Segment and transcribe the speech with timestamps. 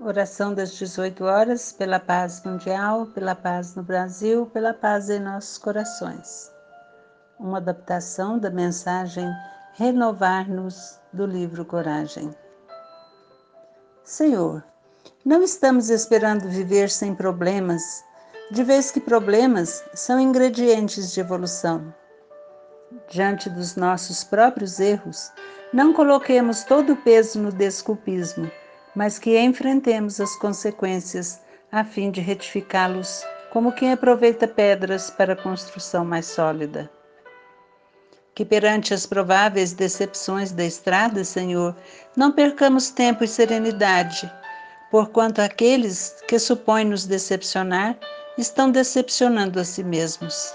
[0.00, 5.58] Oração das 18 horas pela paz mundial, pela paz no Brasil, pela paz em nossos
[5.58, 6.52] corações.
[7.36, 9.28] Uma adaptação da mensagem
[9.74, 12.32] Renovar-nos do livro Coragem.
[14.04, 14.62] Senhor,
[15.24, 17.82] não estamos esperando viver sem problemas,
[18.52, 21.92] de vez que problemas são ingredientes de evolução.
[23.10, 25.32] Diante dos nossos próprios erros,
[25.72, 28.48] não coloquemos todo o peso no desculpismo
[28.98, 31.38] mas que enfrentemos as consequências
[31.70, 36.90] a fim de retificá-los, como quem aproveita pedras para construção mais sólida.
[38.34, 41.76] Que perante as prováveis decepções da estrada, Senhor,
[42.16, 44.28] não percamos tempo e serenidade,
[44.90, 47.96] porquanto aqueles que supõem nos decepcionar
[48.36, 50.52] estão decepcionando a si mesmos.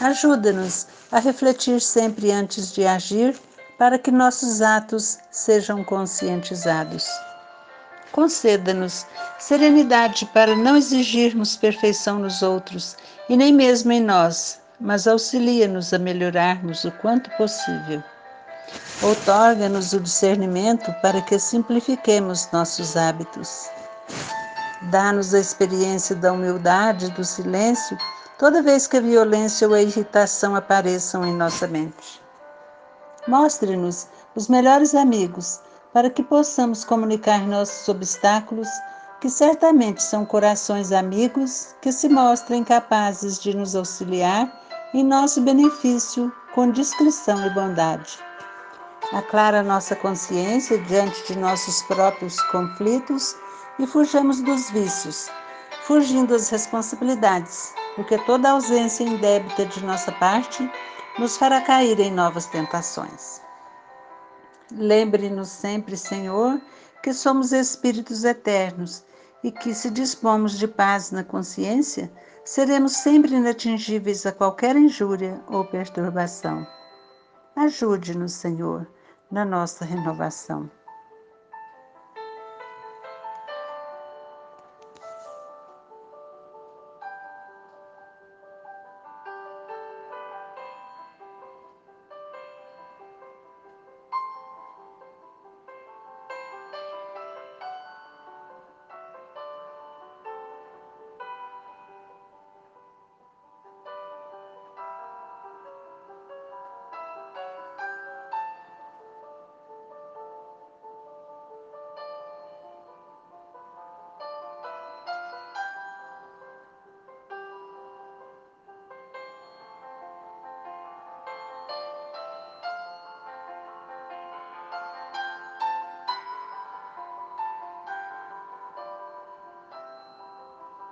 [0.00, 3.36] Ajuda-nos a refletir sempre antes de agir,
[3.78, 7.06] para que nossos atos sejam conscientizados.
[8.12, 9.06] Conceda-nos
[9.38, 12.96] serenidade para não exigirmos perfeição nos outros
[13.28, 18.02] e nem mesmo em nós, mas auxilia-nos a melhorarmos o quanto possível.
[19.02, 23.68] Outorga-nos o discernimento para que simplifiquemos nossos hábitos.
[24.90, 27.96] Dá-nos a experiência da humildade, do silêncio,
[28.38, 32.22] toda vez que a violência ou a irritação apareçam em nossa mente.
[33.26, 35.60] Mostre-nos os melhores amigos
[35.96, 38.68] para que possamos comunicar nossos obstáculos,
[39.18, 44.46] que certamente são corações amigos que se mostram capazes de nos auxiliar
[44.92, 48.18] em nosso benefício com discrição e bondade.
[49.14, 53.34] Aclara nossa consciência diante de nossos próprios conflitos
[53.78, 55.30] e fujamos dos vícios,
[55.84, 60.70] fugindo das responsabilidades, porque toda ausência indébita de nossa parte
[61.18, 63.45] nos fará cair em novas tentações.
[64.72, 66.60] Lembre-nos sempre, Senhor,
[67.02, 69.04] que somos espíritos eternos
[69.44, 72.10] e que, se dispomos de paz na consciência,
[72.44, 76.66] seremos sempre inatingíveis a qualquer injúria ou perturbação.
[77.54, 78.86] Ajude-nos, Senhor,
[79.30, 80.68] na nossa renovação.